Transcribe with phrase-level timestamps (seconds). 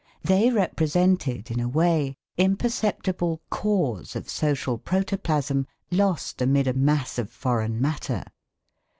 [0.23, 7.29] They represented, in a way, imperceptible cores of social protoplasm lost amid a mass of
[7.29, 8.23] foreign matter.